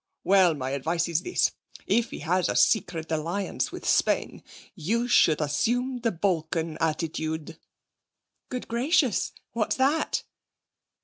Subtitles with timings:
[0.23, 1.51] Well, my advice is this.
[1.85, 4.41] If he has a secret alliance with Spain,
[4.73, 7.59] you should assume the Balkan attitude.'
[8.49, 9.31] 'Good gracious!
[9.53, 10.23] What's that?'